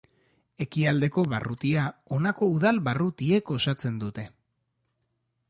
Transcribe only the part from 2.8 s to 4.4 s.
barrutiek osatzen dute.